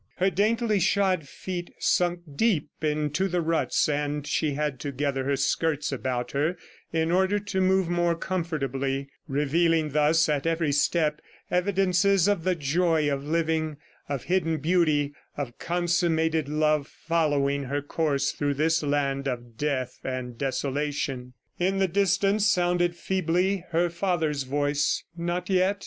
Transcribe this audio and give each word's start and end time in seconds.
Her 0.15 0.31
daintily 0.31 0.79
shod 0.79 1.27
feet 1.29 1.71
sunk 1.77 2.21
deep 2.35 2.69
into 2.81 3.27
the 3.27 3.39
ruts, 3.39 3.87
and 3.87 4.25
she 4.25 4.55
had 4.55 4.79
to 4.79 4.91
gather 4.91 5.25
her 5.25 5.35
skirts 5.35 5.91
about 5.91 6.31
her 6.31 6.57
in 6.91 7.11
order 7.11 7.37
to 7.37 7.61
move 7.61 7.87
more 7.87 8.15
comfortably 8.15 9.09
revealing 9.27 9.91
thus 9.91 10.27
at 10.27 10.47
every 10.47 10.71
step 10.71 11.21
evidences 11.51 12.27
of 12.27 12.43
the 12.43 12.55
joy 12.55 13.13
of 13.13 13.23
living, 13.27 13.77
of 14.09 14.23
hidden 14.23 14.57
beauty, 14.57 15.13
of 15.37 15.59
consummated 15.59 16.49
love 16.49 16.87
following 16.87 17.65
her 17.65 17.83
course 17.83 18.31
through 18.31 18.55
this 18.55 18.81
land 18.81 19.27
of 19.27 19.55
death 19.55 19.99
and 20.03 20.35
desolation. 20.35 21.33
In 21.59 21.77
the 21.77 21.87
distance 21.87 22.47
sounded 22.47 22.95
feebly 22.95 23.65
her 23.69 23.87
father's 23.91 24.41
voice: 24.45 25.03
"Not 25.15 25.47
yet?" 25.47 25.77